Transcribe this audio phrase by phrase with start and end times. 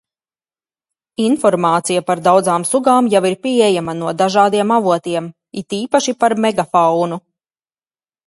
[1.25, 5.27] Informācija par daudzām sugām jau ir pieejama no dažādiem avotiem,
[5.63, 7.21] it īpaši par megafaunu.